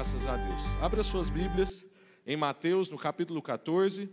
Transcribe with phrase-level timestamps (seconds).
[0.00, 0.62] Graças a Deus.
[0.80, 1.86] Abra suas Bíblias
[2.26, 4.08] em Mateus, no capítulo 14.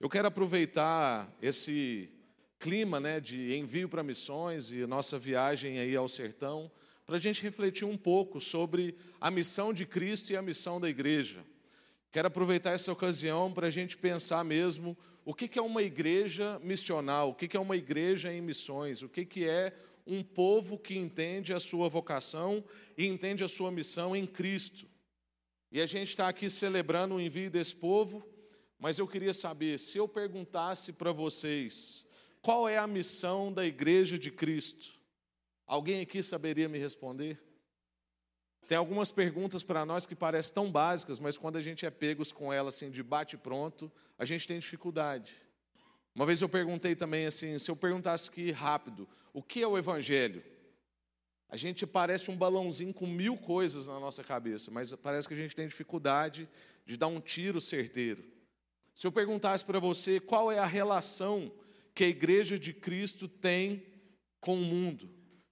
[0.00, 2.08] Eu quero aproveitar esse
[2.58, 6.72] clima né, de envio para missões e nossa viagem aí ao sertão
[7.04, 10.88] para a gente refletir um pouco sobre a missão de Cristo e a missão da
[10.88, 11.44] igreja.
[12.10, 17.28] Quero aproveitar essa ocasião para a gente pensar mesmo o que é uma igreja missional,
[17.28, 19.74] o que é uma igreja em missões, o que é
[20.06, 22.64] um povo que entende a sua vocação
[22.96, 24.86] e entende a sua missão em Cristo.
[25.70, 28.26] E a gente está aqui celebrando o envio desse povo,
[28.78, 32.04] mas eu queria saber, se eu perguntasse para vocês,
[32.40, 34.92] qual é a missão da igreja de Cristo?
[35.66, 37.40] Alguém aqui saberia me responder?
[38.68, 42.32] Tem algumas perguntas para nós que parecem tão básicas, mas quando a gente é pegos
[42.32, 45.36] com elas assim de bate pronto, a gente tem dificuldade.
[46.14, 49.76] Uma vez eu perguntei também assim, se eu perguntasse aqui rápido, o que é o
[49.76, 50.42] evangelho?
[51.48, 55.36] A gente parece um balãozinho com mil coisas na nossa cabeça, mas parece que a
[55.36, 56.48] gente tem dificuldade
[56.84, 58.24] de dar um tiro certeiro.
[58.94, 61.52] Se eu perguntasse para você qual é a relação
[61.94, 63.84] que a igreja de Cristo tem
[64.40, 65.08] com o mundo,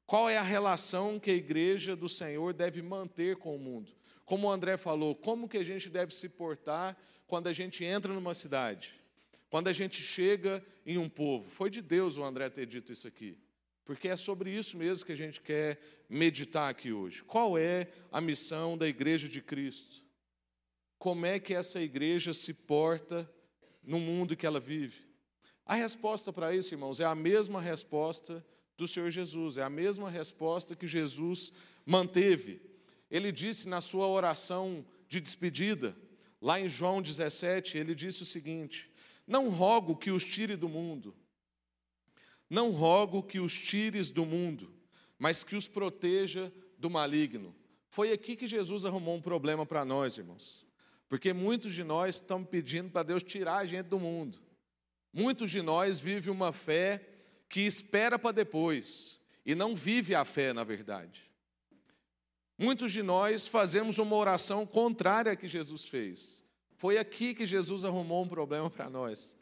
[0.06, 3.92] qual é a relação que a igreja do Senhor deve manter com o mundo?
[4.24, 8.12] Como o André falou, como que a gente deve se portar quando a gente entra
[8.12, 8.94] numa cidade?
[9.48, 13.06] Quando a gente chega em um povo, foi de Deus o André ter dito isso
[13.06, 13.38] aqui,
[13.84, 17.22] porque é sobre isso mesmo que a gente quer meditar aqui hoje.
[17.22, 20.02] Qual é a missão da igreja de Cristo?
[20.98, 23.30] Como é que essa igreja se porta
[23.82, 25.06] no mundo que ela vive?
[25.66, 28.44] A resposta para isso, irmãos, é a mesma resposta
[28.76, 31.52] do Senhor Jesus, é a mesma resposta que Jesus
[31.84, 32.60] manteve.
[33.10, 35.96] Ele disse na sua oração de despedida,
[36.40, 38.90] lá em João 17, ele disse o seguinte:
[39.26, 41.14] não rogo que os tire do mundo,
[42.54, 44.72] não rogo que os tires do mundo,
[45.18, 47.54] mas que os proteja do maligno.
[47.88, 50.64] Foi aqui que Jesus arrumou um problema para nós, irmãos.
[51.08, 54.40] Porque muitos de nós estão pedindo para Deus tirar a gente do mundo.
[55.12, 57.06] Muitos de nós vivem uma fé
[57.48, 61.30] que espera para depois e não vive a fé, na verdade.
[62.56, 66.42] Muitos de nós fazemos uma oração contrária à que Jesus fez.
[66.76, 69.36] Foi aqui que Jesus arrumou um problema para nós.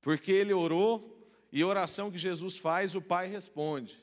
[0.00, 1.17] Porque ele orou
[1.52, 3.98] e oração que Jesus faz, o Pai responde.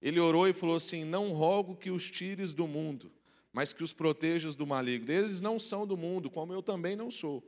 [0.00, 3.10] Ele orou e falou assim: Não rogo que os tires do mundo,
[3.52, 5.12] mas que os protejas do maligno.
[5.12, 7.42] Eles não são do mundo, como eu também não sou.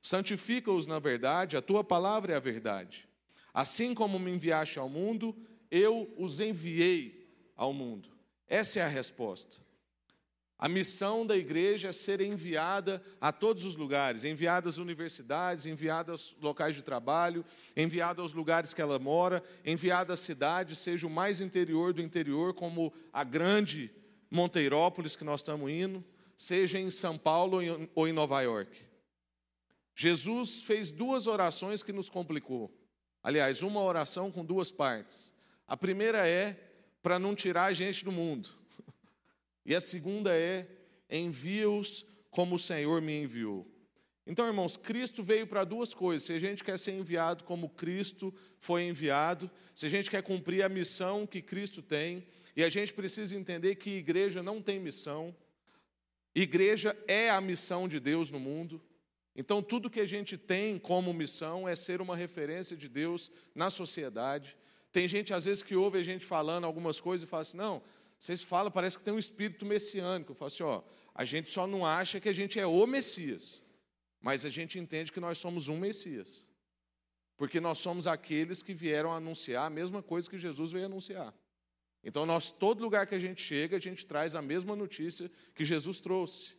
[0.00, 3.06] Santifica-os na verdade, a tua palavra é a verdade.
[3.52, 5.36] Assim como me enviaste ao mundo,
[5.70, 8.08] eu os enviei ao mundo.
[8.48, 9.56] Essa é a resposta.
[10.60, 16.12] A missão da igreja é ser enviada a todos os lugares, enviada às universidades, enviada
[16.12, 17.42] aos locais de trabalho,
[17.74, 22.52] enviada aos lugares que ela mora, enviada às cidades, seja o mais interior do interior,
[22.52, 23.90] como a grande
[24.30, 26.04] Monteirópolis que nós estamos indo,
[26.36, 27.60] seja em São Paulo
[27.94, 28.82] ou em Nova York.
[29.94, 32.70] Jesus fez duas orações que nos complicou.
[33.22, 35.32] Aliás, uma oração com duas partes.
[35.66, 36.54] A primeira é
[37.02, 38.59] para não tirar a gente do mundo.
[39.64, 40.68] E a segunda é:
[41.08, 43.66] envia-os como o Senhor me enviou.
[44.26, 46.22] Então, irmãos, Cristo veio para duas coisas.
[46.22, 50.62] Se a gente quer ser enviado como Cristo foi enviado, se a gente quer cumprir
[50.62, 55.34] a missão que Cristo tem, e a gente precisa entender que igreja não tem missão,
[56.34, 58.80] igreja é a missão de Deus no mundo.
[59.34, 63.70] Então, tudo que a gente tem como missão é ser uma referência de Deus na
[63.70, 64.56] sociedade.
[64.92, 67.82] Tem gente, às vezes, que ouve a gente falando algumas coisas e fala assim: não,
[68.20, 70.32] vocês falam, parece que tem um espírito messiânico.
[70.32, 70.82] Eu falo assim, ó,
[71.14, 73.62] a gente só não acha que a gente é o Messias,
[74.20, 76.46] mas a gente entende que nós somos um Messias.
[77.38, 81.34] Porque nós somos aqueles que vieram anunciar a mesma coisa que Jesus veio anunciar.
[82.04, 85.64] Então, nós, todo lugar que a gente chega, a gente traz a mesma notícia que
[85.64, 86.58] Jesus trouxe.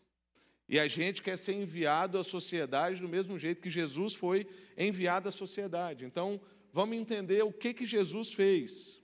[0.68, 5.30] E a gente quer ser enviado à sociedade do mesmo jeito que Jesus foi enviado
[5.30, 6.06] à sociedade.
[6.06, 6.42] Então,
[6.74, 9.01] vamos entender o que, que Jesus fez.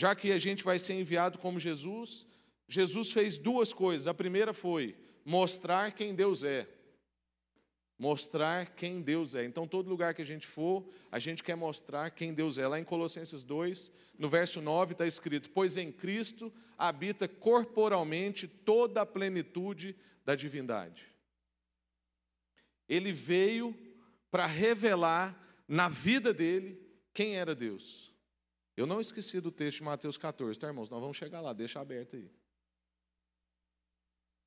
[0.00, 2.26] Já que a gente vai ser enviado como Jesus,
[2.66, 4.06] Jesus fez duas coisas.
[4.06, 6.66] A primeira foi mostrar quem Deus é.
[7.98, 9.44] Mostrar quem Deus é.
[9.44, 12.66] Então, todo lugar que a gente for, a gente quer mostrar quem Deus é.
[12.66, 19.02] Lá em Colossenses 2, no verso 9, está escrito: Pois em Cristo habita corporalmente toda
[19.02, 19.94] a plenitude
[20.24, 21.12] da divindade.
[22.88, 23.76] Ele veio
[24.30, 25.38] para revelar
[25.68, 26.80] na vida dele
[27.12, 28.09] quem era Deus.
[28.80, 30.88] Eu não esqueci do texto de Mateus 14, tá, irmãos?
[30.88, 32.30] Nós vamos chegar lá, deixa aberto aí.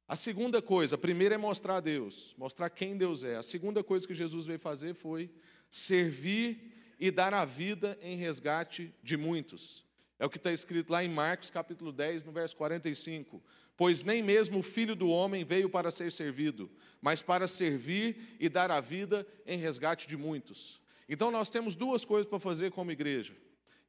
[0.08, 3.36] A segunda coisa, a primeira é mostrar a Deus, mostrar quem Deus é.
[3.36, 5.30] A segunda coisa que Jesus veio fazer foi
[5.70, 9.86] servir e dar a vida em resgate de muitos.
[10.18, 13.40] É o que está escrito lá em Marcos, capítulo 10, no verso 45.
[13.78, 18.50] Pois nem mesmo o filho do homem veio para ser servido, mas para servir e
[18.50, 20.82] dar a vida em resgate de muitos.
[21.08, 23.36] Então nós temos duas coisas para fazer como igreja.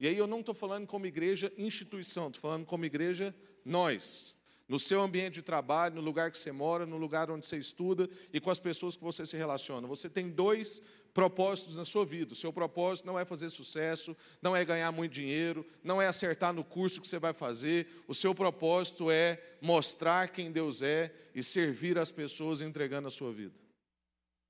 [0.01, 4.37] E aí eu não estou falando como igreja instituição, estou falando como igreja nós.
[4.67, 8.09] No seu ambiente de trabalho, no lugar que você mora, no lugar onde você estuda
[8.33, 9.87] e com as pessoas que você se relaciona.
[9.87, 10.83] Você tem dois
[11.13, 12.33] propósitos na sua vida.
[12.33, 16.53] O seu propósito não é fazer sucesso, não é ganhar muito dinheiro, não é acertar
[16.53, 17.87] no curso que você vai fazer.
[18.09, 23.33] O seu propósito é mostrar quem Deus é e servir as pessoas entregando a sua
[23.33, 23.55] vida.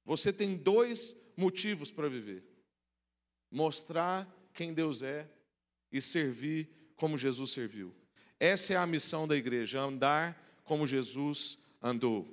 [0.06, 2.43] Você tem dois motivos para viver:
[3.50, 5.28] mostrar quem Deus é
[5.92, 7.94] e servir como Jesus serviu.
[8.38, 12.26] Essa é a missão da igreja, andar como Jesus andou.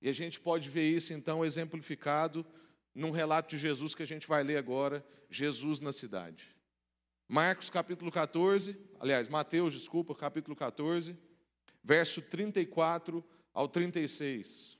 [0.00, 2.46] E a gente pode ver isso então exemplificado
[2.94, 6.56] num relato de Jesus que a gente vai ler agora, Jesus na cidade.
[7.28, 11.16] Marcos capítulo 14, aliás, Mateus, desculpa, capítulo 14,
[11.82, 14.78] verso 34 ao 36.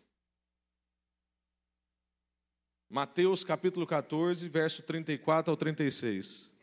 [2.88, 6.55] Mateus capítulo 14, verso 34 ao 36.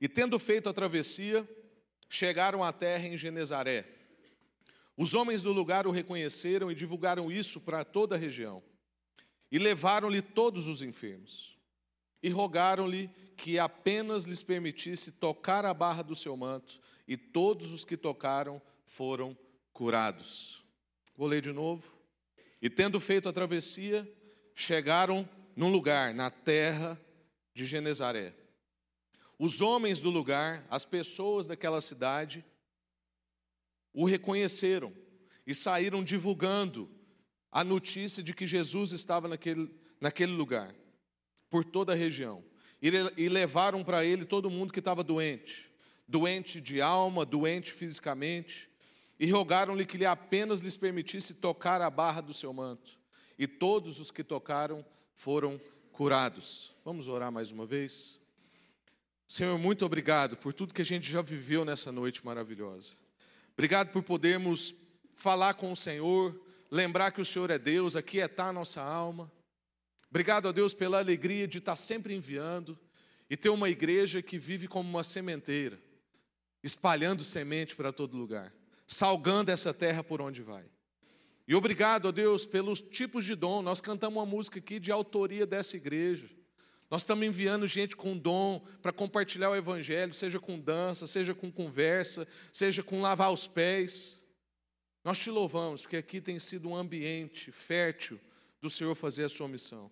[0.00, 1.48] E tendo feito a travessia,
[2.08, 3.86] chegaram à terra em Genezaré.
[4.96, 8.62] Os homens do lugar o reconheceram e divulgaram isso para toda a região.
[9.50, 11.58] E levaram-lhe todos os enfermos.
[12.22, 16.80] E rogaram-lhe que apenas lhes permitisse tocar a barra do seu manto.
[17.06, 19.36] E todos os que tocaram foram
[19.72, 20.64] curados.
[21.16, 21.92] Vou ler de novo.
[22.62, 24.08] E tendo feito a travessia,
[24.54, 27.00] chegaram num lugar, na terra
[27.52, 28.34] de Genezaré.
[29.44, 32.42] Os homens do lugar, as pessoas daquela cidade,
[33.92, 34.90] o reconheceram
[35.46, 36.90] e saíram divulgando
[37.52, 39.70] a notícia de que Jesus estava naquele,
[40.00, 40.74] naquele lugar,
[41.50, 42.42] por toda a região.
[42.80, 42.88] E,
[43.18, 45.70] e levaram para ele todo mundo que estava doente,
[46.08, 48.70] doente de alma, doente fisicamente,
[49.20, 52.98] e rogaram-lhe que lhe apenas lhes permitisse tocar a barra do seu manto.
[53.38, 54.82] E todos os que tocaram
[55.12, 55.60] foram
[55.92, 56.74] curados.
[56.82, 58.23] Vamos orar mais uma vez?
[59.26, 62.94] Senhor, muito obrigado por tudo que a gente já viveu nessa noite maravilhosa.
[63.54, 64.74] Obrigado por podermos
[65.14, 66.38] falar com o Senhor,
[66.70, 69.30] lembrar que o Senhor é Deus, aquietar a nossa alma.
[70.10, 72.78] Obrigado a Deus pela alegria de estar sempre enviando
[73.28, 75.80] e ter uma igreja que vive como uma sementeira,
[76.62, 78.52] espalhando semente para todo lugar,
[78.86, 80.64] salgando essa terra por onde vai.
[81.46, 83.60] E obrigado a Deus pelos tipos de dom.
[83.60, 86.28] Nós cantamos uma música aqui de autoria dessa igreja.
[86.94, 91.50] Nós estamos enviando gente com dom para compartilhar o Evangelho, seja com dança, seja com
[91.50, 94.22] conversa, seja com lavar os pés.
[95.02, 98.20] Nós te louvamos, porque aqui tem sido um ambiente fértil
[98.60, 99.90] do Senhor fazer a sua missão.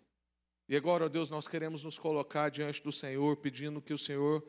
[0.69, 4.40] E agora, ó Deus, nós queremos nos colocar diante do Senhor, pedindo que o Senhor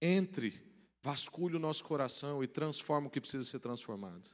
[0.00, 0.62] entre,
[1.02, 4.30] vasculhe o nosso coração e transforme o que precisa ser transformado.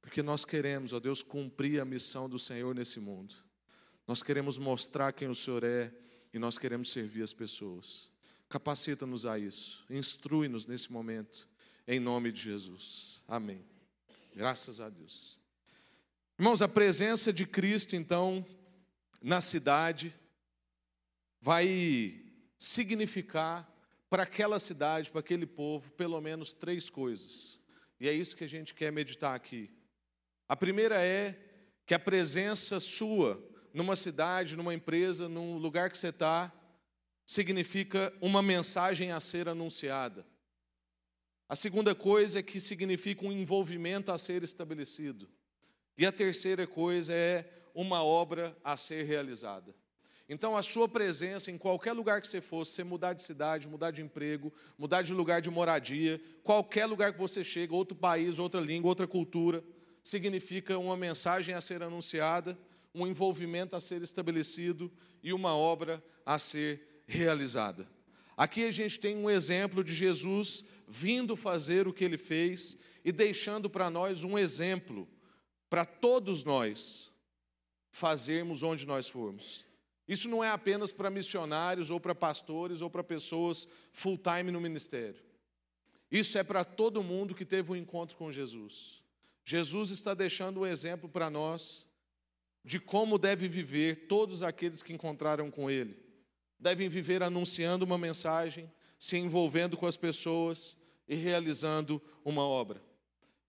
[0.00, 3.34] Porque nós queremos, ó Deus, cumprir a missão do Senhor nesse mundo.
[4.06, 5.92] Nós queremos mostrar quem o Senhor é
[6.34, 8.10] e nós queremos servir as pessoas.
[8.48, 11.48] Capacita-nos a isso, instrui-nos nesse momento,
[11.86, 13.22] em nome de Jesus.
[13.28, 13.64] Amém.
[14.34, 15.38] Graças a Deus.
[16.36, 18.44] Irmãos, a presença de Cristo, então,
[19.22, 20.12] na cidade,
[21.40, 22.20] vai
[22.58, 23.72] significar
[24.10, 27.60] para aquela cidade, para aquele povo, pelo menos três coisas.
[28.00, 29.70] E é isso que a gente quer meditar aqui.
[30.48, 31.38] A primeira é
[31.86, 33.40] que a presença sua
[33.74, 36.52] numa cidade, numa empresa, num lugar que você está,
[37.26, 40.24] significa uma mensagem a ser anunciada.
[41.48, 45.28] A segunda coisa é que significa um envolvimento a ser estabelecido.
[45.98, 49.74] E a terceira coisa é uma obra a ser realizada.
[50.28, 53.90] Então, a sua presença em qualquer lugar que você fosse, você mudar de cidade, mudar
[53.90, 58.60] de emprego, mudar de lugar de moradia, qualquer lugar que você chega, outro país, outra
[58.60, 59.62] língua, outra cultura,
[60.02, 62.56] significa uma mensagem a ser anunciada
[62.94, 67.88] um envolvimento a ser estabelecido e uma obra a ser realizada.
[68.36, 73.12] Aqui a gente tem um exemplo de Jesus vindo fazer o que ele fez e
[73.12, 75.08] deixando para nós um exemplo
[75.68, 77.10] para todos nós
[77.90, 79.64] fazermos onde nós formos.
[80.06, 84.60] Isso não é apenas para missionários ou para pastores ou para pessoas full time no
[84.60, 85.22] ministério.
[86.10, 89.02] Isso é para todo mundo que teve um encontro com Jesus.
[89.44, 91.86] Jesus está deixando um exemplo para nós
[92.64, 95.96] de como deve viver todos aqueles que encontraram com Ele.
[96.58, 102.80] Devem viver anunciando uma mensagem, se envolvendo com as pessoas e realizando uma obra.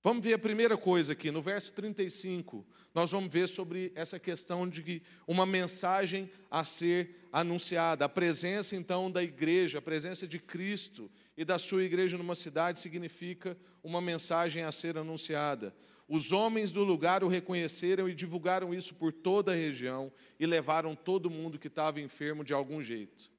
[0.03, 4.69] Vamos ver a primeira coisa aqui, no verso 35, nós vamos ver sobre essa questão
[4.69, 8.05] de uma mensagem a ser anunciada.
[8.05, 12.79] A presença então da igreja, a presença de Cristo e da sua igreja numa cidade
[12.79, 15.74] significa uma mensagem a ser anunciada.
[16.07, 20.95] Os homens do lugar o reconheceram e divulgaram isso por toda a região e levaram
[20.95, 23.31] todo mundo que estava enfermo de algum jeito.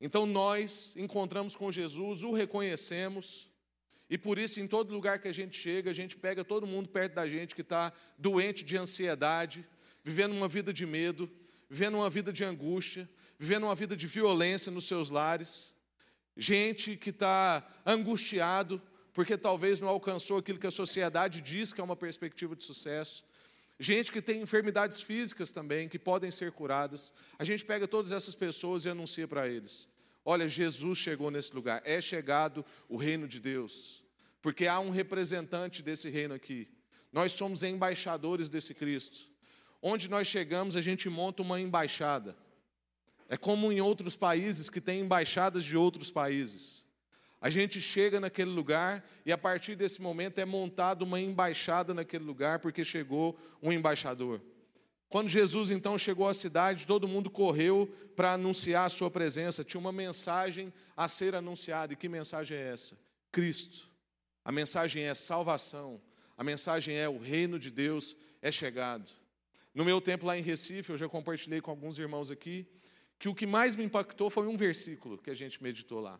[0.00, 3.48] Então nós encontramos com Jesus, o reconhecemos,
[4.08, 6.88] e por isso, em todo lugar que a gente chega, a gente pega todo mundo
[6.88, 9.66] perto da gente que está doente de ansiedade,
[10.02, 11.30] vivendo uma vida de medo,
[11.70, 13.08] vivendo uma vida de angústia,
[13.38, 15.74] vivendo uma vida de violência nos seus lares,
[16.36, 18.80] gente que está angustiado
[19.14, 23.24] porque talvez não alcançou aquilo que a sociedade diz que é uma perspectiva de sucesso.
[23.78, 27.14] Gente que tem enfermidades físicas também, que podem ser curadas.
[27.38, 29.88] A gente pega todas essas pessoas e anuncia para eles:
[30.24, 34.02] olha, Jesus chegou nesse lugar, é chegado o reino de Deus,
[34.42, 36.68] porque há um representante desse reino aqui.
[37.12, 39.32] Nós somos embaixadores desse Cristo.
[39.80, 42.36] Onde nós chegamos, a gente monta uma embaixada.
[43.28, 46.83] É como em outros países que tem embaixadas de outros países.
[47.44, 52.24] A gente chega naquele lugar e a partir desse momento é montada uma embaixada naquele
[52.24, 54.40] lugar porque chegou um embaixador.
[55.10, 59.62] Quando Jesus então chegou à cidade, todo mundo correu para anunciar a sua presença.
[59.62, 61.92] Tinha uma mensagem a ser anunciada.
[61.92, 62.96] E que mensagem é essa?
[63.30, 63.90] Cristo.
[64.42, 66.00] A mensagem é salvação.
[66.38, 69.10] A mensagem é o reino de Deus é chegado.
[69.74, 72.66] No meu tempo lá em Recife, eu já compartilhei com alguns irmãos aqui,
[73.18, 76.18] que o que mais me impactou foi um versículo que a gente meditou lá.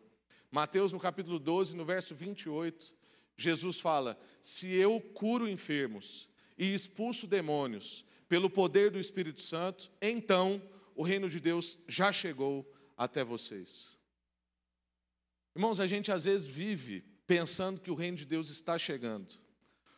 [0.51, 2.93] Mateus, no capítulo 12, no verso 28,
[3.37, 10.61] Jesus fala: Se eu curo enfermos e expulso demônios pelo poder do Espírito Santo, então
[10.95, 12.65] o reino de Deus já chegou
[12.97, 13.95] até vocês.
[15.55, 19.33] Irmãos, a gente às vezes vive pensando que o reino de Deus está chegando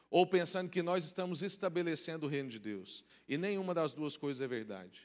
[0.10, 3.04] ou pensando que nós estamos estabelecendo o reino de Deus.
[3.28, 5.02] E nenhuma das duas coisas é verdade.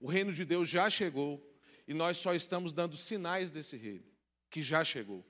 [0.00, 1.40] O reino de Deus já chegou
[1.86, 4.04] e nós só estamos dando sinais desse reino,
[4.52, 5.26] que já chegou.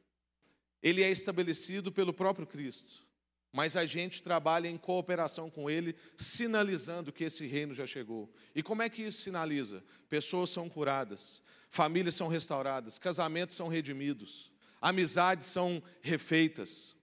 [0.83, 3.07] Ele é estabelecido pelo próprio Cristo,
[3.53, 8.29] mas a gente trabalha em cooperação com ele, sinalizando que esse reino já chegou.
[8.53, 9.85] E como é que isso sinaliza?
[10.09, 14.51] Pessoas são curadas, famílias são restauradas, casamentos são redimidos,
[14.81, 16.97] amizades são refeitas,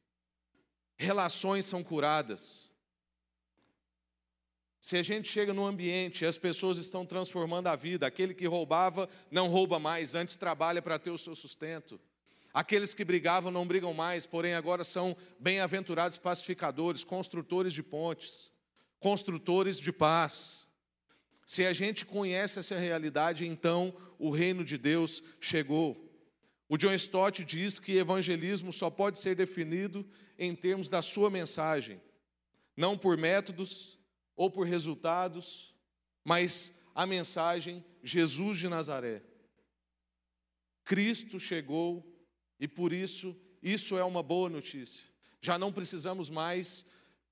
[0.97, 2.69] relações são curadas.
[4.81, 8.45] Se a gente chega num ambiente e as pessoas estão transformando a vida, aquele que
[8.45, 11.99] roubava não rouba mais, antes trabalha para ter o seu sustento.
[12.53, 18.51] Aqueles que brigavam não brigam mais, porém agora são bem-aventurados pacificadores, construtores de pontes,
[18.99, 20.67] construtores de paz.
[21.45, 26.09] Se a gente conhece essa realidade, então o reino de Deus chegou.
[26.67, 32.01] O John Stott diz que evangelismo só pode ser definido em termos da sua mensagem,
[32.75, 33.99] não por métodos
[34.35, 35.73] ou por resultados,
[36.23, 39.23] mas a mensagem Jesus de Nazaré.
[40.83, 42.08] Cristo chegou
[42.59, 45.05] e por isso isso é uma boa notícia.
[45.41, 46.85] Já não precisamos mais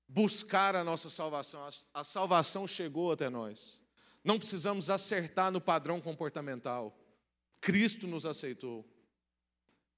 [0.06, 3.80] buscar a nossa salvação, a salvação chegou até nós.
[4.24, 6.98] Não precisamos acertar no padrão comportamental.
[7.60, 8.86] Cristo nos aceitou.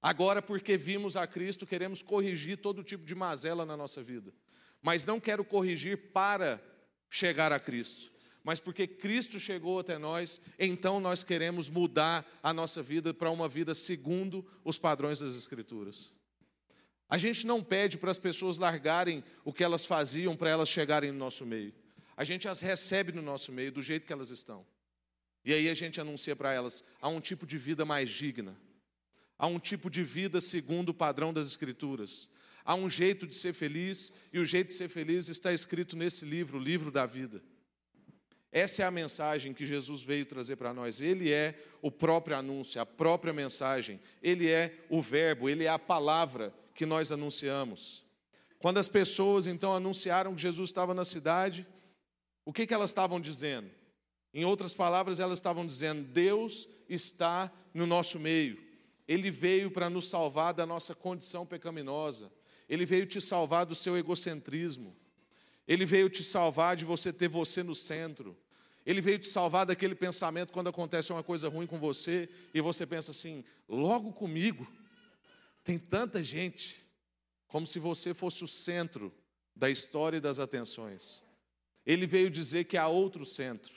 [0.01, 4.33] Agora, porque vimos a Cristo, queremos corrigir todo tipo de mazela na nossa vida.
[4.81, 6.61] Mas não quero corrigir para
[7.09, 8.10] chegar a Cristo,
[8.43, 13.47] mas porque Cristo chegou até nós, então nós queremos mudar a nossa vida para uma
[13.47, 16.13] vida segundo os padrões das Escrituras.
[17.09, 21.11] A gente não pede para as pessoas largarem o que elas faziam para elas chegarem
[21.11, 21.73] no nosso meio.
[22.15, 24.65] A gente as recebe no nosso meio do jeito que elas estão.
[25.43, 28.55] E aí a gente anuncia para elas: há um tipo de vida mais digna
[29.41, 32.29] Há um tipo de vida segundo o padrão das Escrituras.
[32.63, 36.25] Há um jeito de ser feliz, e o jeito de ser feliz está escrito nesse
[36.25, 37.41] livro, o livro da vida.
[38.51, 40.99] Essa é a mensagem que Jesus veio trazer para nós.
[40.99, 43.99] Ele é o próprio anúncio, a própria mensagem.
[44.21, 48.03] Ele é o Verbo, ele é a palavra que nós anunciamos.
[48.59, 51.65] Quando as pessoas então anunciaram que Jesus estava na cidade,
[52.45, 53.71] o que, que elas estavam dizendo?
[54.33, 58.61] Em outras palavras, elas estavam dizendo: Deus está no nosso meio.
[59.07, 62.31] Ele veio para nos salvar da nossa condição pecaminosa.
[62.67, 64.95] Ele veio te salvar do seu egocentrismo.
[65.71, 68.37] Ele veio te salvar de você ter você no centro.
[68.85, 72.85] Ele veio te salvar daquele pensamento quando acontece uma coisa ruim com você e você
[72.85, 74.69] pensa assim: logo comigo,
[75.63, 76.85] tem tanta gente,
[77.47, 79.13] como se você fosse o centro
[79.55, 81.23] da história e das atenções.
[81.85, 83.73] Ele veio dizer que há outro centro.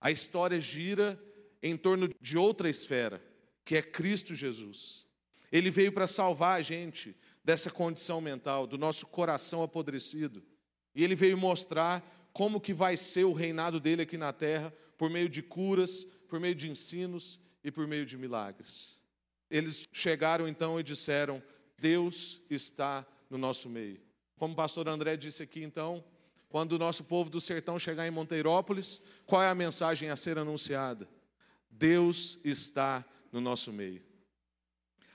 [0.00, 1.16] A história gira
[1.62, 3.22] em torno de outra esfera
[3.64, 5.06] que é Cristo Jesus.
[5.52, 10.42] Ele veio para salvar a gente dessa condição mental, do nosso coração apodrecido.
[10.96, 15.10] E ele veio mostrar como que vai ser o reinado dele aqui na terra por
[15.10, 18.98] meio de curas, por meio de ensinos e por meio de milagres.
[19.50, 21.42] Eles chegaram então e disseram:
[21.78, 24.00] Deus está no nosso meio.
[24.38, 26.02] Como o pastor André disse aqui, então,
[26.48, 30.38] quando o nosso povo do sertão chegar em Monteirópolis, qual é a mensagem a ser
[30.38, 31.06] anunciada?
[31.70, 34.02] Deus está no nosso meio.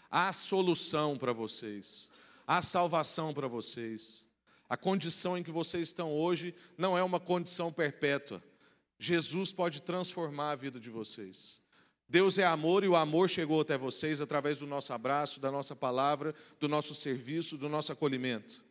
[0.10, 2.10] Há solução para vocês,
[2.46, 4.24] há salvação para vocês.
[4.72, 8.42] A condição em que vocês estão hoje não é uma condição perpétua.
[8.98, 11.60] Jesus pode transformar a vida de vocês.
[12.08, 15.76] Deus é amor e o amor chegou até vocês através do nosso abraço, da nossa
[15.76, 18.64] palavra, do nosso serviço, do nosso acolhimento.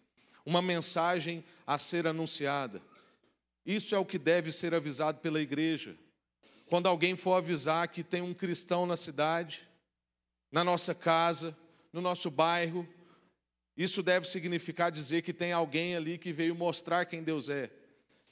[0.42, 2.80] Uma mensagem a ser anunciada.
[3.66, 5.94] Isso é o que deve ser avisado pela igreja.
[6.64, 9.68] Quando alguém for avisar que tem um cristão na cidade,
[10.50, 11.54] na nossa casa,
[11.92, 12.88] no nosso bairro,
[13.82, 17.70] isso deve significar dizer que tem alguém ali que veio mostrar quem Deus é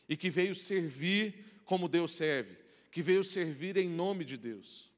[0.07, 2.55] e que veio servir como Deus serve,
[2.93, 4.93] que veio servir em nome de Deus.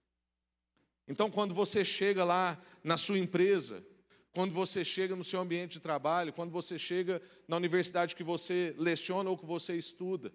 [1.06, 3.86] Então, quando você chega lá na sua empresa,
[4.32, 8.74] quando você chega no seu ambiente de trabalho, quando você chega na universidade que você
[8.76, 10.32] leciona ou que você estuda,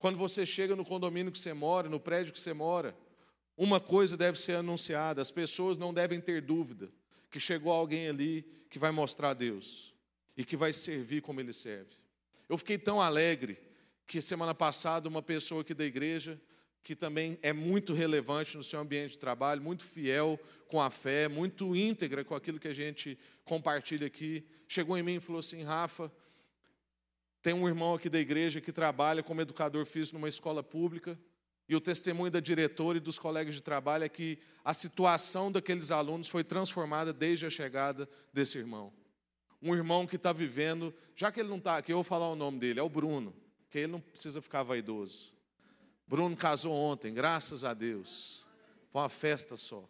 [0.00, 2.92] quando você chega no condomínio que você mora, no prédio que você mora,
[3.56, 6.90] uma coisa deve ser anunciada: as pessoas não devem ter dúvida
[7.30, 9.94] que chegou alguém ali que vai mostrar a Deus
[10.36, 11.96] e que vai servir como ele serve.
[12.48, 13.58] Eu fiquei tão alegre
[14.06, 16.40] que semana passada uma pessoa aqui da igreja,
[16.82, 21.28] que também é muito relevante no seu ambiente de trabalho, muito fiel com a fé,
[21.28, 25.62] muito íntegra com aquilo que a gente compartilha aqui, chegou em mim e falou assim:
[25.62, 26.10] Rafa,
[27.42, 31.18] tem um irmão aqui da igreja que trabalha como educador físico numa escola pública,
[31.68, 35.90] e o testemunho da diretora e dos colegas de trabalho é que a situação daqueles
[35.90, 38.90] alunos foi transformada desde a chegada desse irmão.
[39.60, 42.36] Um irmão que está vivendo, já que ele não está aqui, eu vou falar o
[42.36, 43.34] nome dele, é o Bruno,
[43.68, 45.32] que ele não precisa ficar vaidoso.
[46.06, 48.46] Bruno casou ontem, graças a Deus.
[48.90, 49.86] Foi uma festa só.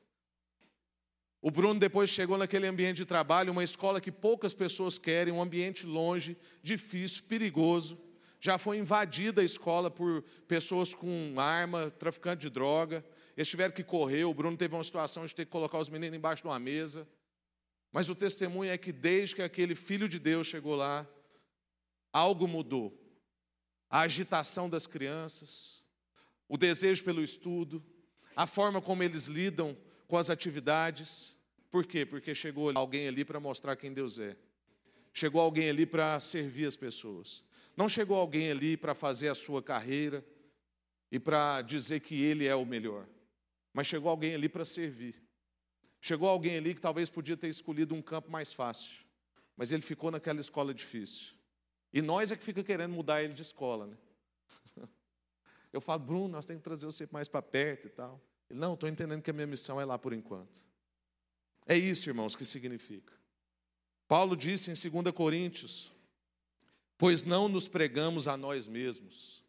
[1.41, 5.41] O Bruno depois chegou naquele ambiente de trabalho, uma escola que poucas pessoas querem, um
[5.41, 7.97] ambiente longe, difícil, perigoso
[8.41, 13.05] já foi invadida a escola por pessoas com arma, traficante de droga.
[13.37, 14.25] Eles tiveram que correr.
[14.25, 17.07] O Bruno teve uma situação de ter que colocar os meninos embaixo de uma mesa.
[17.91, 21.07] Mas o testemunho é que desde que aquele filho de Deus chegou lá,
[22.13, 22.97] algo mudou.
[23.91, 25.83] A agitação das crianças,
[26.47, 27.83] o desejo pelo estudo,
[28.37, 31.37] a forma como eles lidam com as atividades.
[31.71, 32.07] Por quê?
[32.07, 34.37] Porque chegou alguém ali para mostrar quem Deus é.
[35.13, 37.43] Chegou alguém ali para servir as pessoas.
[37.79, 40.27] Não chegou alguém ali para fazer a sua carreira
[41.13, 43.07] e para dizer que ele é o melhor,
[43.73, 45.23] mas chegou alguém ali para servir.
[46.01, 48.99] Chegou alguém ali que talvez podia ter escolhido um campo mais fácil,
[49.57, 51.37] mas ele ficou naquela escola difícil.
[51.93, 53.97] E nós é que fica querendo mudar ele de escola, né?
[55.73, 58.21] Eu falo, Bruno, nós temos que trazer você mais para perto e tal.
[58.51, 60.67] Ele, não, estou entendendo que a minha missão é lá por enquanto.
[61.65, 63.13] É isso, irmãos, que significa.
[64.09, 65.97] Paulo disse em 2 Coríntios
[66.99, 69.45] Pois não nos pregamos a nós mesmos,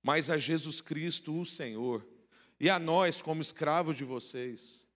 [0.00, 2.06] mas a Jesus Cristo, o Senhor,
[2.60, 4.86] e a nós como escravos de vocês,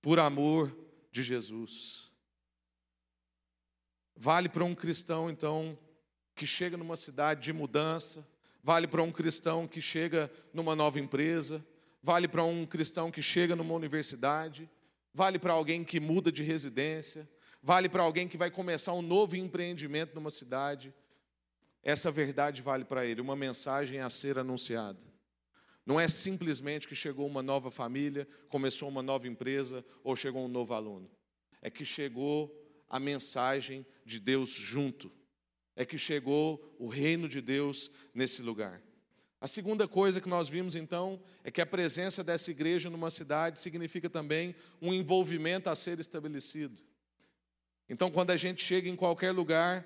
[0.00, 0.74] por amor
[1.12, 2.10] de Jesus.
[4.16, 5.78] Vale para um cristão, então,
[6.34, 8.26] que chega numa cidade de mudança,
[8.62, 11.62] vale para um cristão que chega numa nova empresa,
[12.02, 14.70] vale para um cristão que chega numa universidade,
[15.12, 17.28] vale para alguém que muda de residência,
[17.62, 20.94] vale para alguém que vai começar um novo empreendimento numa cidade
[21.82, 25.00] essa verdade vale para ele, uma mensagem a ser anunciada.
[25.84, 30.48] Não é simplesmente que chegou uma nova família, começou uma nova empresa ou chegou um
[30.48, 31.10] novo aluno.
[31.60, 32.56] É que chegou
[32.88, 35.10] a mensagem de Deus junto.
[35.74, 38.80] É que chegou o reino de Deus nesse lugar.
[39.40, 43.58] A segunda coisa que nós vimos então é que a presença dessa igreja numa cidade
[43.58, 46.80] significa também um envolvimento a ser estabelecido.
[47.88, 49.84] Então, quando a gente chega em qualquer lugar,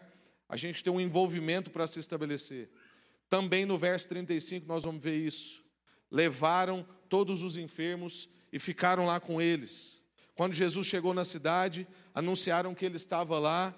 [0.49, 2.71] a gente tem um envolvimento para se estabelecer.
[3.29, 5.65] Também no verso 35 nós vamos ver isso.
[6.11, 10.01] Levaram todos os enfermos e ficaram lá com eles.
[10.35, 13.75] Quando Jesus chegou na cidade, anunciaram que ele estava lá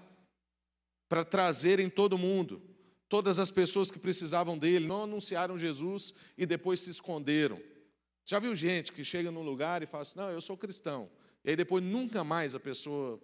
[1.08, 2.60] para trazerem todo mundo,
[3.08, 4.86] todas as pessoas que precisavam dele.
[4.86, 7.60] Não anunciaram Jesus e depois se esconderam.
[8.24, 11.10] Já viu gente que chega num lugar e fala assim: Não, eu sou cristão.
[11.44, 13.18] E aí depois nunca mais a pessoa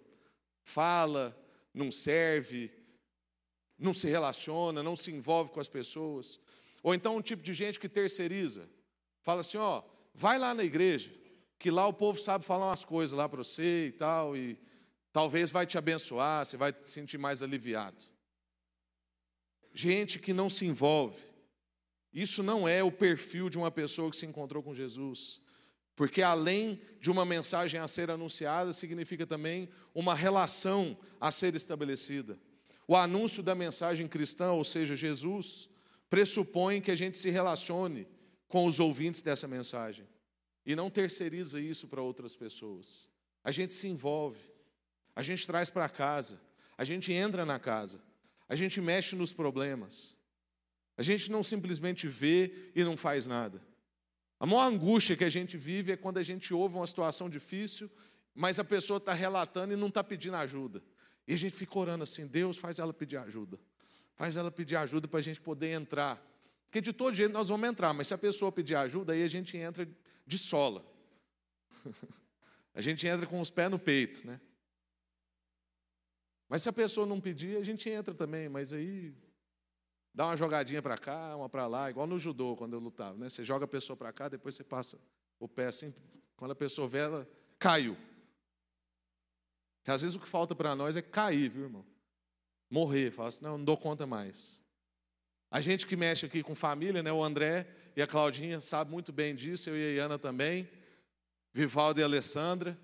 [0.63, 1.37] fala,
[1.73, 2.71] não serve,
[3.77, 6.39] não se relaciona, não se envolve com as pessoas.
[6.81, 8.69] Ou então um tipo de gente que terceiriza.
[9.21, 9.83] Fala assim, ó,
[10.13, 11.11] vai lá na igreja,
[11.57, 14.57] que lá o povo sabe falar umas coisas lá para você e tal, e
[15.11, 18.03] talvez vai te abençoar, você vai te sentir mais aliviado.
[19.73, 21.21] Gente que não se envolve.
[22.13, 25.41] Isso não é o perfil de uma pessoa que se encontrou com Jesus.
[25.95, 32.37] Porque além de uma mensagem a ser anunciada, significa também uma relação a ser estabelecida.
[32.87, 35.69] O anúncio da mensagem cristã, ou seja, Jesus,
[36.09, 38.07] pressupõe que a gente se relacione
[38.47, 40.07] com os ouvintes dessa mensagem
[40.65, 43.09] e não terceiriza isso para outras pessoas.
[43.43, 44.39] A gente se envolve,
[45.15, 46.39] a gente traz para casa,
[46.77, 48.01] a gente entra na casa,
[48.47, 50.15] a gente mexe nos problemas.
[50.97, 53.61] A gente não simplesmente vê e não faz nada.
[54.39, 57.89] A maior angústia que a gente vive é quando a gente ouve uma situação difícil,
[58.33, 60.81] mas a pessoa está relatando e não está pedindo ajuda.
[61.27, 63.59] E a gente fica orando assim: Deus, faz ela pedir ajuda.
[64.15, 66.21] Faz ela pedir ajuda para a gente poder entrar.
[66.65, 69.27] Porque de todo jeito nós vamos entrar, mas se a pessoa pedir ajuda, aí a
[69.27, 69.87] gente entra
[70.25, 70.85] de sola.
[72.73, 74.39] a gente entra com os pés no peito, né?
[76.47, 79.15] Mas se a pessoa não pedir, a gente entra também, mas aí
[80.13, 83.29] dá uma jogadinha para cá, uma para lá, igual no judô quando eu lutava, né?
[83.29, 84.99] Você joga a pessoa para cá, depois você passa
[85.39, 85.93] o pé assim,
[86.37, 87.97] quando a pessoa vê ela caiu.
[89.85, 91.85] Às vezes o que falta para nós é cair, viu, irmão?
[92.69, 94.59] Morrer, falar assim, não, não dou conta mais.
[95.49, 97.11] A gente que mexe aqui com família, né?
[97.11, 100.67] O André e a Claudinha sabe muito bem disso, eu e a Iana também.
[101.53, 102.77] Vivaldo e a Alessandra.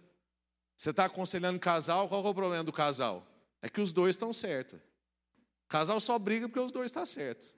[0.78, 3.28] Você está aconselhando casal, qual é o problema do casal?
[3.62, 4.80] É que os dois estão certos.
[5.68, 7.56] Casal só briga porque os dois estão certos.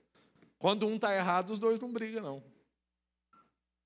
[0.58, 2.44] Quando um está errado, os dois não brigam, não.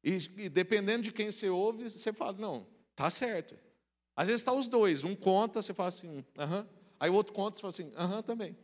[0.03, 3.59] E, e, dependendo de quem você ouve, você fala, não, tá certo.
[4.19, 6.69] Às vezes está os dois, um conta, você fala assim, aham.
[6.99, 8.59] Aí o outro conta, você fala assim, aham também.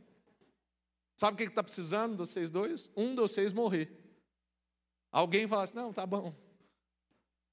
[1.16, 2.90] Sabe o que está precisando de vocês dois?
[2.96, 3.88] Um de vocês morrer.
[5.12, 6.34] Alguém fala assim, não, tá bom.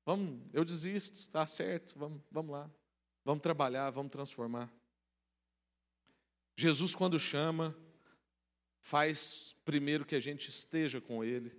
[0.04, 2.72] Vamos, eu desisto, está certo, vamos, vamos lá.
[3.24, 4.74] Vamos trabalhar, vamos transformar.
[6.58, 7.78] Jesus, quando chama,
[8.82, 11.56] faz primeiro que a gente esteja com Ele,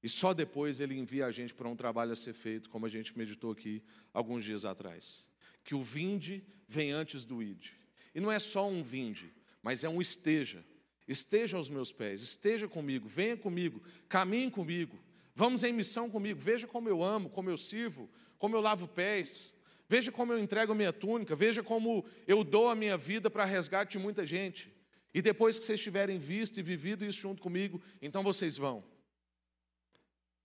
[0.00, 2.88] e só depois Ele envia a gente para um trabalho a ser feito, como a
[2.88, 3.82] gente meditou aqui
[4.14, 5.28] alguns dias atrás.
[5.66, 7.74] Que o vinde vem antes do ide.
[8.14, 9.30] E não é só um vinde,
[9.62, 10.64] mas é um esteja.
[11.06, 14.98] Esteja aos meus pés, esteja comigo, venha comigo, caminhe comigo,
[15.34, 19.54] vamos em missão comigo, veja como eu amo, como eu sirvo, como eu lavo pés,
[19.88, 23.44] Veja como eu entrego a minha túnica, veja como eu dou a minha vida para
[23.44, 24.72] resgate de muita gente.
[25.14, 28.84] E depois que vocês tiverem visto e vivido isso junto comigo, então vocês vão.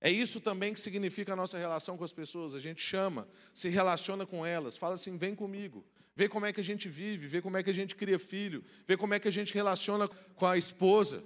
[0.03, 2.55] É isso também que significa a nossa relação com as pessoas.
[2.55, 5.85] A gente chama, se relaciona com elas, fala assim: vem comigo,
[6.15, 8.63] vê como é que a gente vive, vê como é que a gente cria filho,
[8.87, 11.23] vê como é que a gente relaciona com a esposa,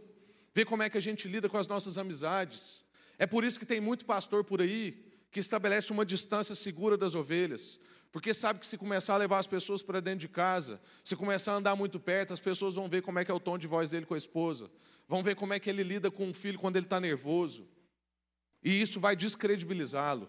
[0.54, 2.84] vê como é que a gente lida com as nossas amizades.
[3.18, 7.16] É por isso que tem muito pastor por aí que estabelece uma distância segura das
[7.16, 7.80] ovelhas.
[8.12, 11.54] Porque sabe que se começar a levar as pessoas para dentro de casa, se começar
[11.54, 13.68] a andar muito perto, as pessoas vão ver como é que é o tom de
[13.68, 14.72] voz dele com a esposa,
[15.06, 17.68] vão ver como é que ele lida com o filho quando ele está nervoso.
[18.66, 20.28] E isso vai descredibilizá-lo.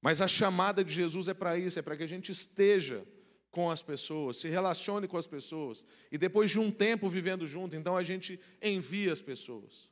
[0.00, 3.04] Mas a chamada de Jesus é para isso, é para que a gente esteja
[3.50, 5.84] com as pessoas, se relacione com as pessoas.
[6.12, 9.90] E depois de um tempo vivendo junto, então a gente envia as pessoas.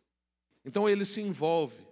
[0.64, 1.85] Então ele se envolve,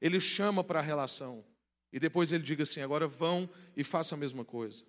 [0.00, 1.44] ele chama para a relação.
[1.92, 4.84] E depois ele diga assim: agora vão e façam a mesma coisa.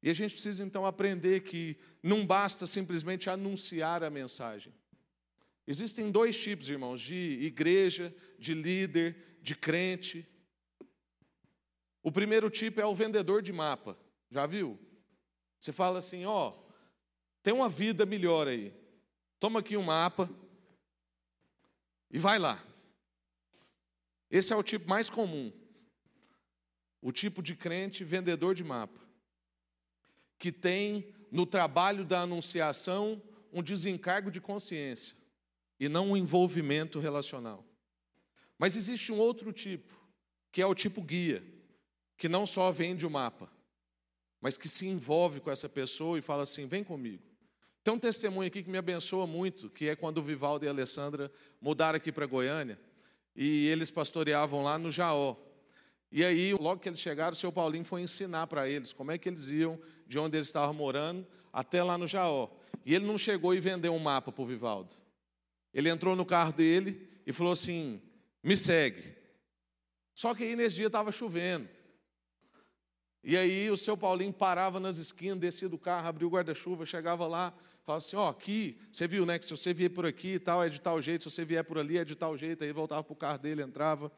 [0.00, 4.72] E a gente precisa então aprender que não basta simplesmente anunciar a mensagem.
[5.66, 10.26] Existem dois tipos, irmãos, de igreja, de líder, de crente.
[12.02, 13.98] O primeiro tipo é o vendedor de mapa.
[14.30, 14.78] Já viu?
[15.58, 16.52] Você fala assim: ó,
[17.42, 18.72] tem uma vida melhor aí.
[19.40, 20.30] Toma aqui um mapa
[22.10, 22.64] e vai lá.
[24.30, 25.52] Esse é o tipo mais comum
[27.06, 28.98] o tipo de crente vendedor de mapa,
[30.40, 35.16] que tem no trabalho da anunciação um desencargo de consciência
[35.78, 37.64] e não um envolvimento relacional.
[38.58, 39.94] Mas existe um outro tipo,
[40.50, 41.44] que é o tipo guia,
[42.16, 43.50] que não só vende o mapa,
[44.40, 47.22] mas que se envolve com essa pessoa e fala assim: vem comigo.
[47.84, 50.72] Tem um testemunho aqui que me abençoa muito, que é quando o Vivaldo e a
[50.72, 52.80] Alessandra mudaram aqui para Goiânia
[53.36, 55.36] e eles pastoreavam lá no Jaó.
[56.10, 59.18] E aí, logo que eles chegaram, o seu Paulinho foi ensinar para eles como é
[59.18, 62.50] que eles iam de onde eles estavam morando até lá no Jaó.
[62.84, 64.92] E ele não chegou e vendeu um mapa para o Vivaldo.
[65.76, 68.00] Ele entrou no carro dele e falou assim:
[68.42, 69.14] me segue.
[70.14, 71.68] Só que aí nesse dia estava chovendo.
[73.22, 77.26] E aí o seu Paulinho parava nas esquinas, descia do carro, abria o guarda-chuva, chegava
[77.26, 77.52] lá,
[77.84, 79.38] falava assim: Ó, oh, aqui, você viu, né?
[79.38, 81.62] Que se você vier por aqui e tal, é de tal jeito, se você vier
[81.62, 82.64] por ali, é de tal jeito.
[82.64, 84.10] Aí voltava para o carro dele, entrava.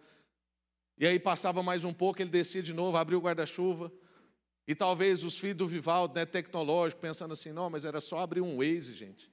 [0.97, 3.93] E aí passava mais um pouco, ele descia de novo, abria o guarda-chuva.
[4.65, 8.43] E talvez os filhos do Vivaldo, né, tecnológico, pensando assim, não, mas era só abrir
[8.43, 9.29] um Waze, gente.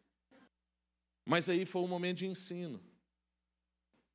[1.25, 2.81] Mas aí foi um momento de ensino.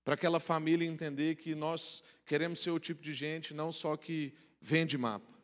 [0.03, 4.35] para aquela família entender que nós queremos ser o tipo de gente não só que
[4.61, 5.39] vende mapa,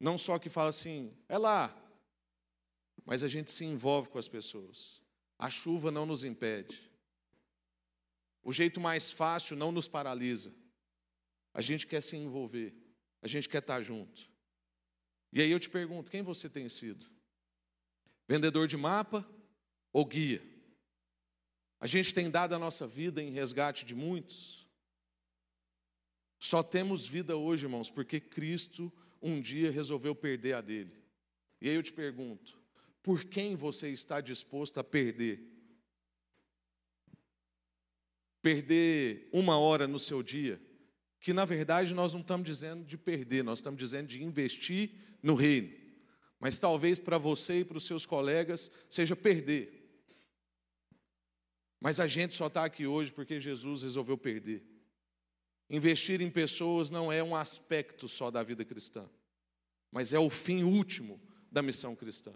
[0.00, 1.74] não só que fala assim, é lá,
[3.04, 5.00] mas a gente se envolve com as pessoas.
[5.38, 6.90] A chuva não nos impede.
[8.42, 10.52] O jeito mais fácil não nos paralisa.
[11.54, 12.74] A gente quer se envolver,
[13.22, 14.28] a gente quer estar junto.
[15.32, 17.06] E aí eu te pergunto: quem você tem sido?
[18.28, 19.26] Vendedor de mapa
[19.92, 20.51] ou guia?
[21.82, 24.64] A gente tem dado a nossa vida em resgate de muitos?
[26.38, 30.94] Só temos vida hoje, irmãos, porque Cristo um dia resolveu perder a dele.
[31.60, 32.56] E aí eu te pergunto:
[33.02, 35.40] por quem você está disposto a perder?
[38.40, 40.62] Perder uma hora no seu dia,
[41.18, 45.34] que na verdade nós não estamos dizendo de perder, nós estamos dizendo de investir no
[45.34, 45.76] reino.
[46.38, 49.81] Mas talvez para você e para os seus colegas seja perder.
[51.82, 54.64] Mas a gente só está aqui hoje porque Jesus resolveu perder.
[55.68, 59.10] Investir em pessoas não é um aspecto só da vida cristã,
[59.90, 62.32] mas é o fim último da missão cristã.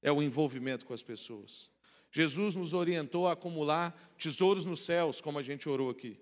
[0.00, 1.70] É o envolvimento com as pessoas.
[2.10, 6.18] Jesus nos orientou a acumular tesouros nos céus, como a gente orou aqui.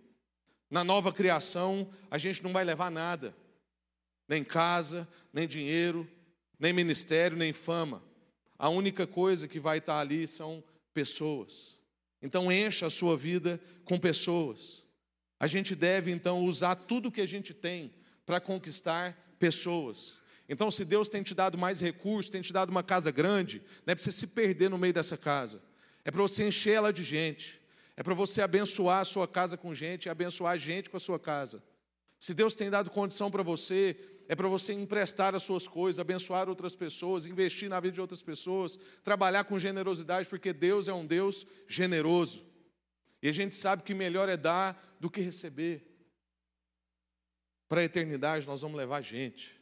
[0.68, 3.36] Na nova criação, a gente não vai levar nada,
[4.26, 6.10] nem casa, nem dinheiro,
[6.58, 8.02] nem ministério, nem fama.
[8.58, 11.77] A única coisa que vai estar ali são pessoas.
[12.20, 14.85] Então, encha a sua vida com pessoas.
[15.38, 17.92] A gente deve, então, usar tudo que a gente tem
[18.26, 20.18] para conquistar pessoas.
[20.48, 23.92] Então, se Deus tem te dado mais recursos, tem te dado uma casa grande, não
[23.92, 25.62] é para você se perder no meio dessa casa,
[26.04, 27.59] é para você encher ela de gente.
[27.98, 31.00] É para você abençoar a sua casa com gente e abençoar a gente com a
[31.00, 31.61] sua casa.
[32.20, 33.96] Se Deus tem dado condição para você,
[34.28, 38.22] é para você emprestar as suas coisas, abençoar outras pessoas, investir na vida de outras
[38.22, 42.46] pessoas, trabalhar com generosidade, porque Deus é um Deus generoso.
[43.22, 45.82] E a gente sabe que melhor é dar do que receber.
[47.66, 49.58] Para a eternidade nós vamos levar gente.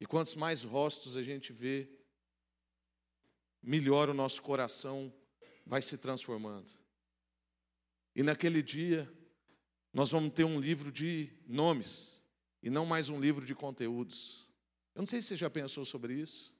[0.00, 1.90] E quantos mais rostos a gente vê,
[3.60, 5.12] melhor o nosso coração
[5.66, 6.70] vai se transformando.
[8.14, 9.12] E naquele dia,
[9.92, 12.21] nós vamos ter um livro de nomes
[12.62, 14.46] e não mais um livro de conteúdos.
[14.94, 16.54] Eu não sei se você já pensou sobre isso,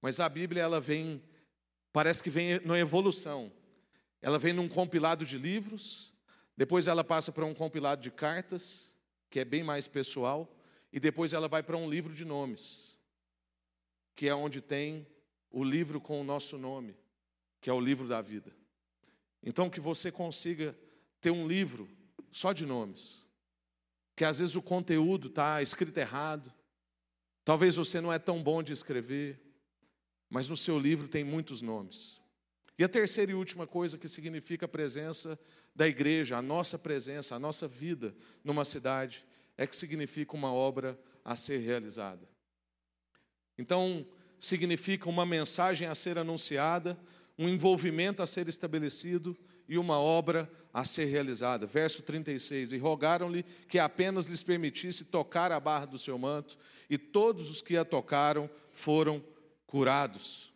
[0.00, 1.22] mas a Bíblia ela vem,
[1.92, 3.52] parece que vem na evolução.
[4.22, 6.12] Ela vem num compilado de livros,
[6.56, 8.94] depois ela passa para um compilado de cartas,
[9.30, 10.48] que é bem mais pessoal,
[10.92, 12.96] e depois ela vai para um livro de nomes,
[14.14, 15.06] que é onde tem
[15.50, 16.96] o livro com o nosso nome,
[17.60, 18.54] que é o livro da vida.
[19.42, 20.76] Então que você consiga
[21.20, 21.88] ter um livro
[22.30, 23.22] só de nomes,
[24.18, 26.52] que às vezes o conteúdo está escrito errado,
[27.44, 29.40] talvez você não é tão bom de escrever,
[30.28, 32.20] mas no seu livro tem muitos nomes.
[32.76, 35.38] E a terceira e última coisa que significa a presença
[35.72, 39.24] da igreja, a nossa presença, a nossa vida numa cidade,
[39.56, 42.28] é que significa uma obra a ser realizada.
[43.56, 44.04] Então,
[44.40, 46.98] significa uma mensagem a ser anunciada,
[47.38, 51.66] um envolvimento a ser estabelecido e uma obra a ser realizada.
[51.66, 56.56] Verso 36: E rogaram-lhe que apenas lhes permitisse tocar a barra do seu manto,
[56.88, 59.22] e todos os que a tocaram foram
[59.66, 60.52] curados.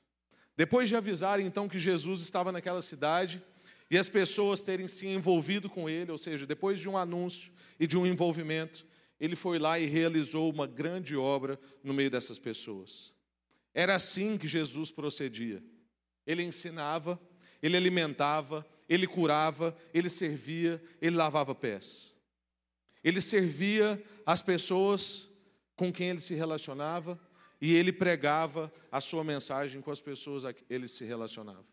[0.57, 3.43] Depois de avisar então que Jesus estava naquela cidade
[3.91, 7.87] e as pessoas terem se envolvido com ele, ou seja, depois de um anúncio e
[7.87, 8.87] de um envolvimento,
[9.21, 13.13] ele foi lá e realizou uma grande obra no meio dessas pessoas.
[13.75, 15.63] Era assim que Jesus procedia.
[16.27, 17.21] Ele ensinava,
[17.63, 22.13] ele alimentava, ele curava, ele servia, ele lavava pés.
[23.03, 25.27] Ele servia as pessoas
[25.75, 27.19] com quem ele se relacionava
[27.59, 31.65] e ele pregava a sua mensagem com as pessoas a que ele se relacionava.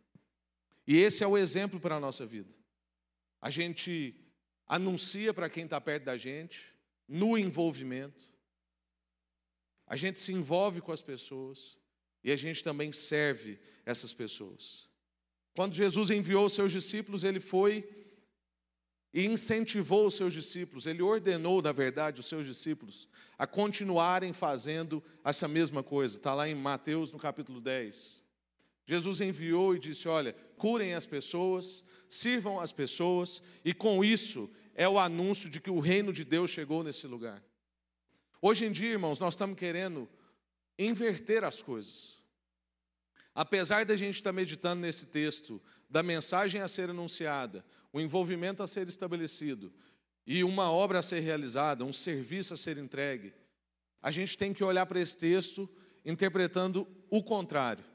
[0.88, 2.54] E esse é o exemplo para a nossa vida.
[3.42, 4.16] A gente
[4.66, 6.74] anuncia para quem está perto da gente,
[7.06, 8.30] no envolvimento.
[9.86, 11.78] A gente se envolve com as pessoas
[12.24, 14.89] e a gente também serve essas pessoas.
[15.56, 17.88] Quando Jesus enviou os seus discípulos, ele foi
[19.14, 23.08] e incentivou os seus discípulos, ele ordenou, na verdade, os seus discípulos
[23.40, 26.18] a continuarem fazendo essa mesma coisa.
[26.18, 28.22] Está lá em Mateus, no capítulo 10.
[28.86, 34.88] Jesus enviou e disse: Olha, curem as pessoas, sirvam as pessoas, e com isso é
[34.88, 37.44] o anúncio de que o reino de Deus chegou nesse lugar.
[38.42, 40.08] Hoje em dia, irmãos, nós estamos querendo
[40.78, 42.19] inverter as coisas.
[43.40, 48.68] Apesar da gente estar meditando nesse texto, da mensagem a ser anunciada, o envolvimento a
[48.68, 49.72] ser estabelecido
[50.28, 53.34] e uma obra a ser realizada, um serviço a ser entregue,
[54.02, 55.70] a gente tem que olhar para esse texto
[56.04, 57.86] interpretando o contrário,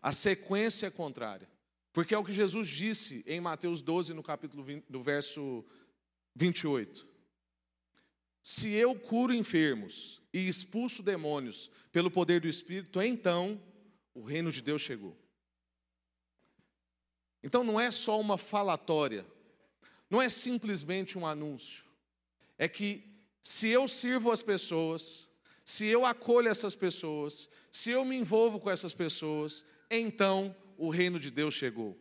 [0.00, 1.50] a sequência contrária.
[1.92, 5.64] Porque é o que Jesus disse em Mateus 12, no capítulo 20, no verso
[6.36, 7.04] 28.
[8.44, 13.60] Se eu curo enfermos e expulso demônios pelo poder do Espírito, então
[14.14, 15.16] o reino de Deus chegou.
[17.42, 19.26] Então não é só uma falatória,
[20.08, 21.84] não é simplesmente um anúncio.
[22.56, 23.04] É que
[23.42, 25.28] se eu sirvo as pessoas,
[25.64, 31.18] se eu acolho essas pessoas, se eu me envolvo com essas pessoas, então o reino
[31.18, 31.98] de Deus chegou.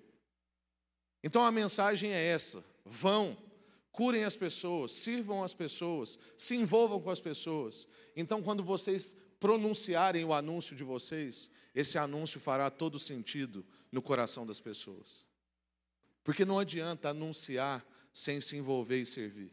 [1.24, 3.38] Então a mensagem é essa: vão,
[3.92, 7.88] curem as pessoas, sirvam as pessoas, se envolvam com as pessoas.
[8.16, 14.46] Então, quando vocês pronunciarem o anúncio de vocês, esse anúncio fará todo sentido no coração
[14.46, 15.26] das pessoas.
[16.24, 19.52] Porque não adianta anunciar sem se envolver e servir.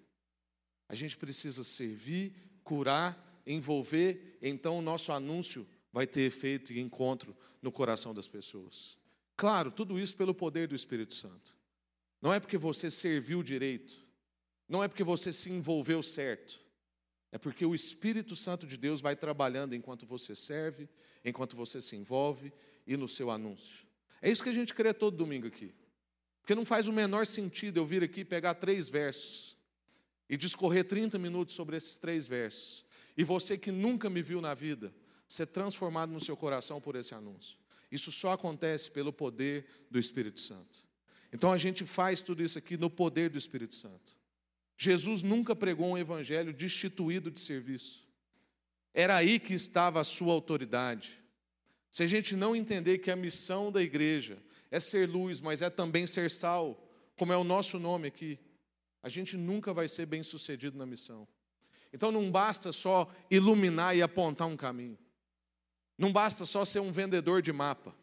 [0.89, 7.37] A gente precisa servir, curar, envolver, então o nosso anúncio vai ter efeito e encontro
[7.63, 8.99] no coração das pessoas.
[9.37, 11.57] Claro, tudo isso pelo poder do Espírito Santo.
[12.21, 13.99] Não é porque você serviu direito,
[14.69, 16.61] não é porque você se envolveu certo,
[17.33, 20.89] é porque o Espírito Santo de Deus vai trabalhando enquanto você serve,
[21.25, 22.53] enquanto você se envolve
[22.87, 23.87] e no seu anúncio.
[24.23, 25.73] É isso que a gente crê todo domingo aqui.
[26.41, 29.57] Porque não faz o menor sentido eu vir aqui pegar três versos
[30.29, 32.85] e discorrer 30 minutos sobre esses três versos.
[33.17, 34.93] E você que nunca me viu na vida,
[35.29, 37.57] ser transformado no seu coração por esse anúncio.
[37.91, 40.85] Isso só acontece pelo poder do Espírito Santo.
[41.33, 44.19] Então a gente faz tudo isso aqui no poder do Espírito Santo.
[44.77, 48.09] Jesus nunca pregou um evangelho destituído de serviço.
[48.93, 51.19] Era aí que estava a sua autoridade.
[51.91, 54.39] Se a gente não entender que a missão da igreja
[54.71, 58.39] é ser luz, mas é também ser sal, como é o nosso nome aqui,
[59.03, 61.27] a gente nunca vai ser bem sucedido na missão.
[61.93, 64.99] Então não basta só iluminar e apontar um caminho.
[65.99, 67.95] Não basta só ser um vendedor de mapa.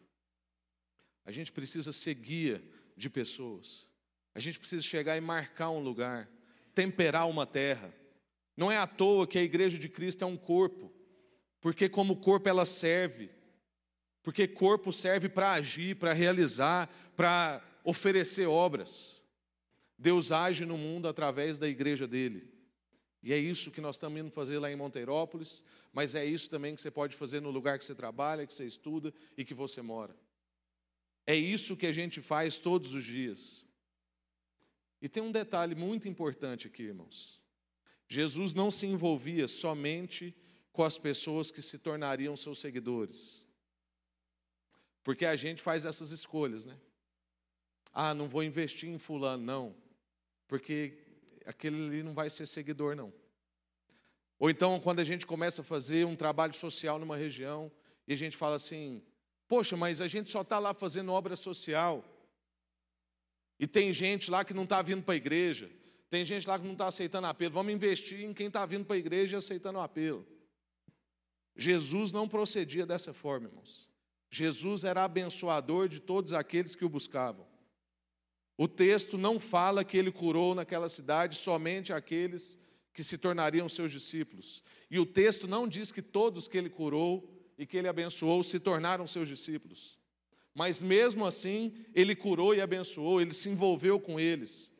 [1.24, 2.62] A gente precisa ser guia
[2.96, 3.86] de pessoas.
[4.34, 6.28] A gente precisa chegar e marcar um lugar
[6.78, 7.92] temperar uma terra.
[8.58, 10.92] Não é à toa que a igreja de Cristo é um corpo,
[11.60, 13.30] porque como corpo ela serve.
[14.20, 19.22] Porque corpo serve para agir, para realizar, para oferecer obras.
[19.96, 22.52] Deus age no mundo através da igreja dele.
[23.22, 26.74] E é isso que nós estamos indo fazer lá em Monteirópolis, mas é isso também
[26.74, 29.80] que você pode fazer no lugar que você trabalha, que você estuda e que você
[29.80, 30.16] mora.
[31.24, 33.64] É isso que a gente faz todos os dias.
[35.00, 37.37] E tem um detalhe muito importante aqui, irmãos.
[38.08, 40.34] Jesus não se envolvia somente
[40.72, 43.44] com as pessoas que se tornariam seus seguidores.
[45.04, 46.76] Porque a gente faz essas escolhas, né?
[47.92, 49.76] Ah, não vou investir em fulano, não.
[50.46, 50.96] Porque
[51.44, 53.12] aquele ali não vai ser seguidor, não.
[54.38, 57.70] Ou então, quando a gente começa a fazer um trabalho social numa região,
[58.06, 59.02] e a gente fala assim:
[59.48, 62.04] Poxa, mas a gente só está lá fazendo obra social.
[63.58, 65.70] E tem gente lá que não está vindo para a igreja.
[66.08, 67.52] Tem gente lá que não está aceitando apelo.
[67.52, 70.26] Vamos investir em quem está vindo para a igreja e aceitando o apelo.
[71.56, 73.88] Jesus não procedia dessa forma, irmãos.
[74.30, 77.46] Jesus era abençoador de todos aqueles que o buscavam.
[78.56, 82.58] O texto não fala que ele curou naquela cidade somente aqueles
[82.92, 84.62] que se tornariam seus discípulos.
[84.90, 88.58] E o texto não diz que todos que ele curou e que ele abençoou se
[88.58, 89.98] tornaram seus discípulos.
[90.54, 94.72] Mas mesmo assim, ele curou e abençoou, ele se envolveu com eles.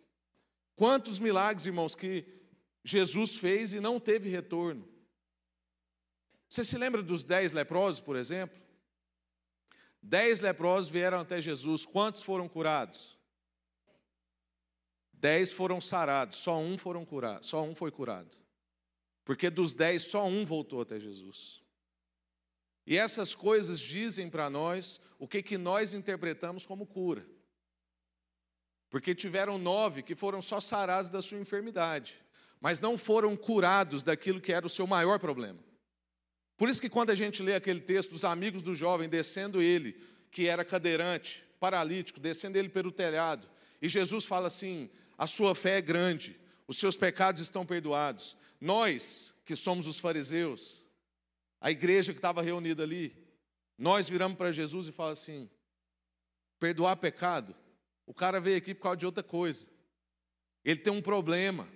[0.79, 2.25] Quantos milagres, irmãos, que
[2.85, 4.89] Jesus fez e não teve retorno.
[6.49, 8.57] Você se lembra dos dez leprosos, por exemplo?
[10.01, 13.19] Dez leprosos vieram até Jesus, quantos foram curados?
[15.13, 18.37] Dez foram sarados, só um foram curados, só um foi curado.
[19.25, 21.61] Porque dos dez, só um voltou até Jesus.
[22.87, 27.27] E essas coisas dizem para nós o que, que nós interpretamos como cura.
[28.91, 32.17] Porque tiveram nove que foram só sarados da sua enfermidade,
[32.61, 35.59] mas não foram curados daquilo que era o seu maior problema.
[36.57, 39.97] Por isso que quando a gente lê aquele texto dos amigos do jovem descendo ele,
[40.31, 43.49] que era cadeirante, paralítico, descendo ele pelo telhado,
[43.81, 48.37] e Jesus fala assim: a sua fé é grande, os seus pecados estão perdoados.
[48.61, 50.85] Nós, que somos os fariseus,
[51.61, 53.17] a igreja que estava reunida ali,
[53.77, 55.49] nós viramos para Jesus e falamos assim:
[56.59, 57.55] perdoar pecado.
[58.09, 59.67] O cara veio aqui por causa de outra coisa.
[60.65, 61.69] Ele tem um problema.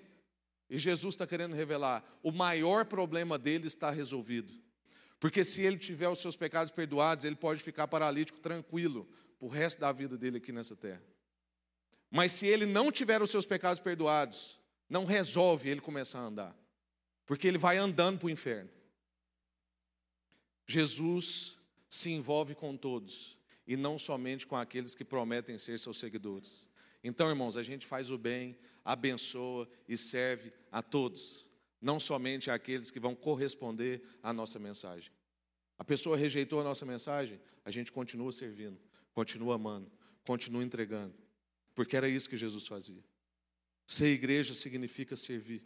[0.70, 4.50] E Jesus está querendo revelar: o maior problema dele está resolvido.
[5.20, 9.06] Porque se ele tiver os seus pecados perdoados, ele pode ficar paralítico tranquilo
[9.38, 11.02] para o resto da vida dele aqui nessa terra.
[12.10, 14.58] Mas se ele não tiver os seus pecados perdoados,
[14.88, 16.56] não resolve ele começar a andar.
[17.26, 18.70] Porque ele vai andando para o inferno.
[20.66, 21.58] Jesus
[21.90, 23.38] se envolve com todos.
[23.66, 26.68] E não somente com aqueles que prometem ser seus seguidores.
[27.04, 31.48] Então, irmãos, a gente faz o bem, abençoa e serve a todos,
[31.80, 35.12] não somente àqueles que vão corresponder à nossa mensagem.
[35.78, 38.78] A pessoa rejeitou a nossa mensagem, a gente continua servindo,
[39.12, 39.90] continua amando,
[40.24, 41.14] continua entregando,
[41.74, 43.02] porque era isso que Jesus fazia.
[43.86, 45.64] Ser igreja significa servir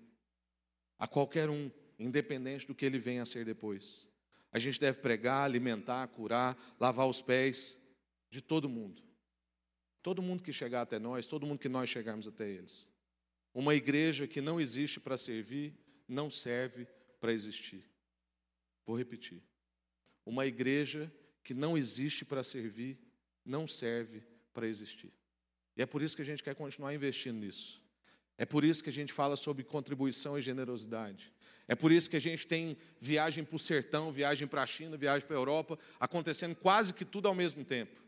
[0.98, 4.06] a qualquer um, independente do que ele venha a ser depois.
[4.50, 7.78] A gente deve pregar, alimentar, curar, lavar os pés
[8.30, 9.02] de todo mundo.
[10.02, 12.88] Todo mundo que chegar até nós, todo mundo que nós chegarmos até eles.
[13.52, 15.74] Uma igreja que não existe para servir,
[16.06, 16.86] não serve
[17.20, 17.84] para existir.
[18.84, 19.42] Vou repetir.
[20.24, 21.12] Uma igreja
[21.42, 22.98] que não existe para servir,
[23.44, 24.22] não serve
[24.52, 25.12] para existir.
[25.76, 27.82] E é por isso que a gente quer continuar investindo nisso.
[28.38, 31.32] É por isso que a gente fala sobre contribuição e generosidade.
[31.68, 34.96] É por isso que a gente tem viagem para o sertão, viagem para a China,
[34.96, 38.05] viagem para a Europa, acontecendo quase que tudo ao mesmo tempo.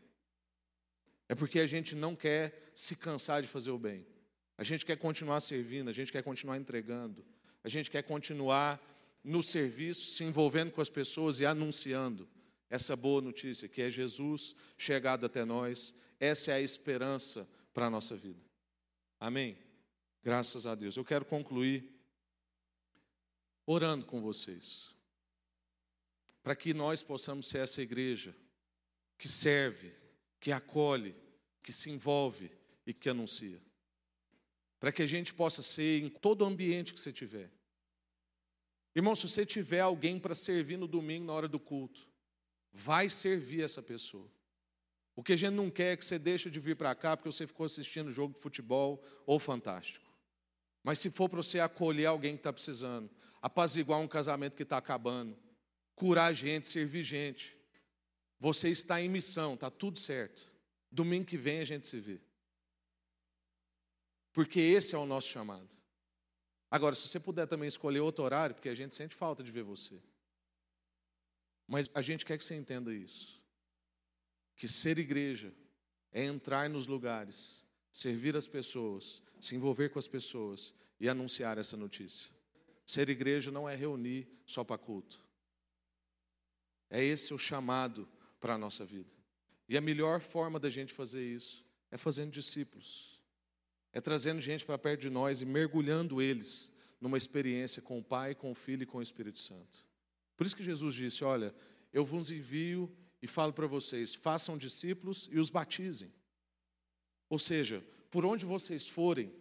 [1.29, 4.05] É porque a gente não quer se cansar de fazer o bem.
[4.57, 7.23] A gente quer continuar servindo, a gente quer continuar entregando,
[7.63, 8.81] a gente quer continuar
[9.23, 12.27] no serviço, se envolvendo com as pessoas e anunciando
[12.69, 15.95] essa boa notícia, que é Jesus chegado até nós.
[16.19, 18.41] Essa é a esperança para a nossa vida.
[19.19, 19.57] Amém?
[20.23, 20.97] Graças a Deus.
[20.97, 21.95] Eu quero concluir
[23.65, 24.95] orando com vocês,
[26.41, 28.35] para que nós possamos ser essa igreja
[29.17, 29.93] que serve,
[30.39, 31.15] que acolhe,
[31.61, 32.51] que se envolve
[32.85, 33.61] e que anuncia.
[34.79, 37.51] Para que a gente possa ser em todo ambiente que você tiver.
[38.95, 42.07] Irmão, se você tiver alguém para servir no domingo na hora do culto,
[42.71, 44.29] vai servir essa pessoa.
[45.15, 47.29] O que a gente não quer é que você deixe de vir para cá porque
[47.29, 50.09] você ficou assistindo jogo de futebol ou fantástico.
[50.81, 53.09] Mas se for para você acolher alguém que está precisando,
[53.41, 55.37] apaziguar um casamento que está acabando,
[55.93, 57.58] curar gente, servir gente,
[58.39, 60.49] você está em missão, está tudo certo.
[60.91, 62.21] Domingo que vem a gente se vê.
[64.31, 65.69] Porque esse é o nosso chamado.
[66.71, 69.63] Agora, se você puder também escolher outro horário, porque a gente sente falta de ver
[69.63, 69.99] você.
[71.67, 73.41] Mas a gente quer que você entenda isso.
[74.55, 75.53] Que ser igreja
[76.11, 81.75] é entrar nos lugares, servir as pessoas, se envolver com as pessoas e anunciar essa
[81.75, 82.29] notícia.
[82.85, 85.23] Ser igreja não é reunir só para culto.
[86.89, 88.07] É esse o chamado
[88.39, 89.09] para a nossa vida.
[89.67, 93.19] E a melhor forma da gente fazer isso é fazendo discípulos.
[93.91, 96.71] É trazendo gente para perto de nós e mergulhando eles
[97.01, 99.85] numa experiência com o Pai, com o Filho e com o Espírito Santo.
[100.35, 101.53] Por isso que Jesus disse: Olha,
[101.91, 106.13] eu vos envio e falo para vocês: façam discípulos e os batizem.
[107.29, 109.31] Ou seja, por onde vocês forem,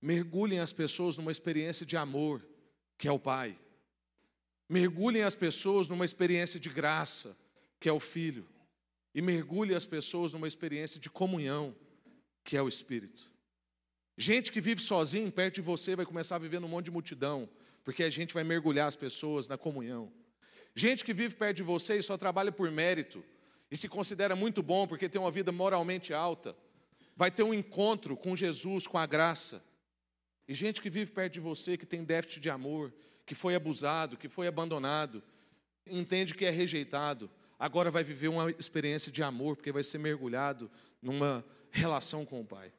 [0.00, 2.46] mergulhem as pessoas numa experiência de amor,
[2.98, 3.58] que é o Pai.
[4.68, 7.36] Mergulhem as pessoas numa experiência de graça,
[7.80, 8.46] que é o Filho.
[9.14, 11.74] E mergulhe as pessoas numa experiência de comunhão,
[12.44, 13.30] que é o Espírito.
[14.16, 17.48] Gente que vive sozinho perto de você vai começar a viver num monte de multidão,
[17.84, 20.12] porque a gente vai mergulhar as pessoas na comunhão.
[20.74, 23.24] Gente que vive perto de você e só trabalha por mérito,
[23.70, 26.56] e se considera muito bom porque tem uma vida moralmente alta,
[27.16, 29.62] vai ter um encontro com Jesus, com a graça.
[30.46, 32.92] E gente que vive perto de você, que tem déficit de amor,
[33.24, 35.22] que foi abusado, que foi abandonado,
[35.86, 40.70] entende que é rejeitado, agora vai viver uma experiência de amor, porque vai ser mergulhado
[41.00, 42.72] numa relação com o Pai.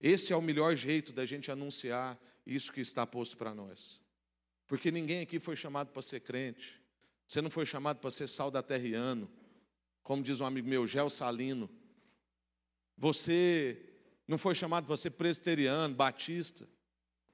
[0.00, 4.00] Esse é o melhor jeito da gente anunciar isso que está posto para nós.
[4.66, 6.80] Porque ninguém aqui foi chamado para ser crente.
[7.26, 9.30] Você não foi chamado para ser saudateriano.
[10.02, 11.68] Como diz um amigo meu, Gel Salino.
[12.96, 13.80] Você
[14.26, 16.68] não foi chamado para ser presbiteriano, batista.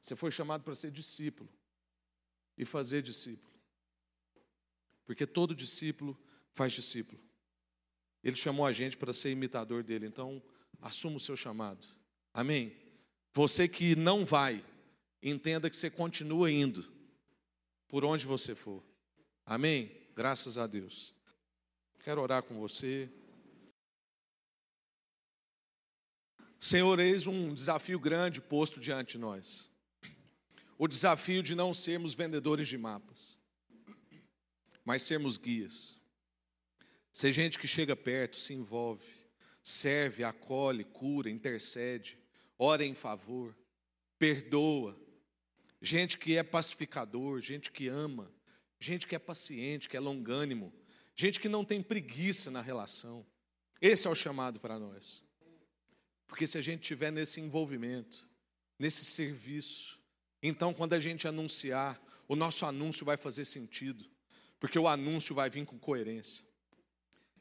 [0.00, 1.48] Você foi chamado para ser discípulo
[2.56, 3.52] e fazer discípulo.
[5.04, 6.18] Porque todo discípulo
[6.52, 7.20] faz discípulo.
[8.22, 10.42] Ele chamou a gente para ser imitador dele, então
[10.80, 11.86] assuma o seu chamado.
[12.32, 12.76] Amém?
[13.32, 14.64] Você que não vai,
[15.22, 16.90] entenda que você continua indo
[17.88, 18.82] por onde você for.
[19.44, 19.90] Amém?
[20.14, 21.14] Graças a Deus.
[22.04, 23.08] Quero orar com você.
[26.58, 29.68] Senhor, eis um desafio grande posto diante de nós.
[30.78, 33.36] O desafio de não sermos vendedores de mapas,
[34.84, 35.96] mas sermos guias.
[37.12, 39.04] Ser gente que chega perto, se envolve,
[39.62, 42.18] serve, acolhe, cura, intercede,
[42.58, 43.54] ora em favor,
[44.18, 44.98] perdoa.
[45.80, 48.32] Gente que é pacificador, gente que ama,
[48.80, 50.72] gente que é paciente, que é longânimo,
[51.14, 53.26] gente que não tem preguiça na relação.
[53.80, 55.22] Esse é o chamado para nós.
[56.26, 58.26] Porque se a gente tiver nesse envolvimento,
[58.78, 60.00] nesse serviço,
[60.42, 64.08] então quando a gente anunciar, o nosso anúncio vai fazer sentido,
[64.58, 66.44] porque o anúncio vai vir com coerência.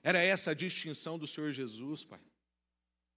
[0.04, 2.20] Era essa a distinção do Senhor Jesus, Pai.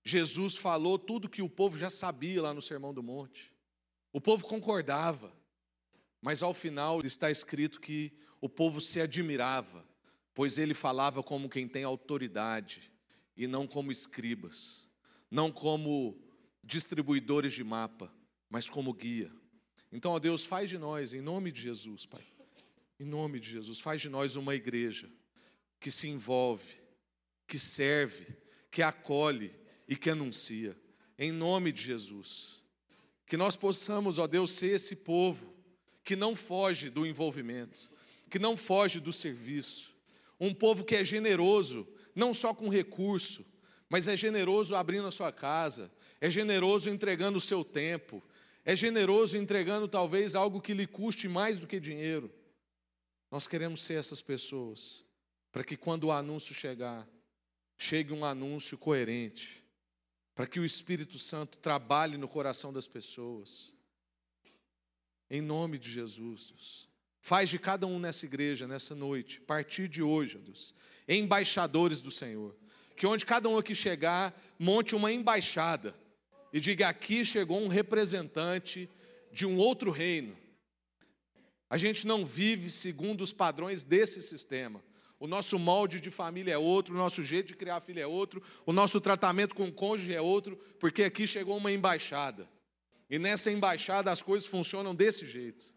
[0.05, 3.53] Jesus falou tudo que o povo já sabia lá no Sermão do Monte.
[4.13, 5.33] O povo concordava,
[6.21, 9.85] mas ao final está escrito que o povo se admirava,
[10.35, 12.93] pois ele falava como quem tem autoridade
[13.35, 14.87] e não como escribas,
[15.31, 16.21] não como
[16.63, 18.13] distribuidores de mapa,
[18.51, 19.33] mas como guia.
[19.91, 22.27] Então, ó Deus, faz de nós, em nome de Jesus, Pai,
[23.01, 25.11] em nome de Jesus, faz de nós uma igreja
[25.85, 26.81] que se envolve,
[27.47, 28.35] que serve,
[28.71, 29.55] que acolhe
[29.87, 30.75] e que anuncia,
[31.19, 32.63] em nome de Jesus.
[33.27, 35.55] Que nós possamos, ó Deus, ser esse povo
[36.03, 37.91] que não foge do envolvimento,
[38.31, 39.95] que não foge do serviço,
[40.41, 43.45] um povo que é generoso, não só com recurso,
[43.87, 48.23] mas é generoso abrindo a sua casa, é generoso entregando o seu tempo,
[48.65, 52.33] é generoso entregando talvez algo que lhe custe mais do que dinheiro.
[53.31, 55.04] Nós queremos ser essas pessoas,
[55.55, 57.09] para que quando o anúncio chegar,
[57.79, 59.65] chegue um anúncio coerente,
[60.35, 63.73] para que o Espírito Santo trabalhe no coração das pessoas.
[65.31, 66.89] Em nome de Jesus, Deus.
[67.21, 70.75] Faz de cada um nessa igreja, nessa noite, a partir de hoje, Deus,
[71.07, 72.57] embaixadores do Senhor.
[72.97, 75.95] Que onde cada um aqui chegar, monte uma embaixada
[76.53, 78.91] e diga: aqui chegou um representante
[79.31, 80.37] de um outro reino.
[81.71, 84.83] A gente não vive segundo os padrões desse sistema.
[85.19, 88.43] O nosso molde de família é outro, o nosso jeito de criar filho é outro,
[88.67, 92.49] o nosso tratamento com o cônjuge é outro, porque aqui chegou uma embaixada.
[93.09, 95.73] E nessa embaixada as coisas funcionam desse jeito.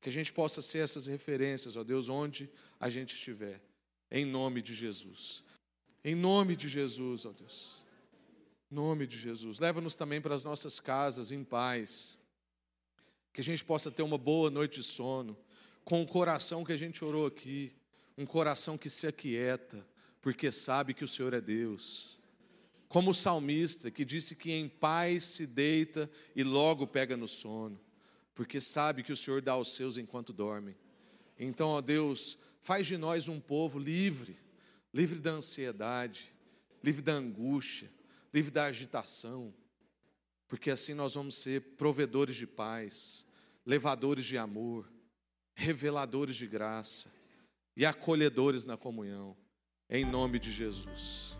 [0.00, 3.62] Que a gente possa ser essas referências, ó Deus, onde a gente estiver.
[4.10, 5.44] Em nome de Jesus.
[6.04, 7.84] Em nome de Jesus, ó Deus.
[8.70, 9.60] Em nome de Jesus.
[9.60, 12.18] Leva-nos também para as nossas casas em paz.
[13.32, 15.38] Que a gente possa ter uma boa noite de sono,
[15.84, 17.72] com o coração que a gente orou aqui
[18.16, 19.86] um coração que se aquieta,
[20.20, 22.18] porque sabe que o Senhor é Deus.
[22.88, 27.80] Como o salmista que disse que em paz se deita e logo pega no sono,
[28.34, 30.76] porque sabe que o Senhor dá aos seus enquanto dormem.
[31.38, 34.36] Então, ó Deus, faz de nós um povo livre,
[34.92, 36.32] livre da ansiedade,
[36.84, 37.90] livre da angústia,
[38.32, 39.52] livre da agitação,
[40.46, 43.26] porque assim nós vamos ser provedores de paz,
[43.64, 44.86] levadores de amor,
[45.54, 47.10] reveladores de graça
[47.76, 49.36] e acolhedores na comunhão,
[49.88, 51.36] em nome de Jesus.